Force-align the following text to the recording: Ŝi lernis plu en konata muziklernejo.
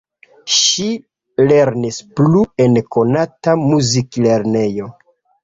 Ŝi 0.59 0.85
lernis 1.51 1.99
plu 2.15 2.41
en 2.65 2.81
konata 2.97 3.55
muziklernejo. 3.67 4.91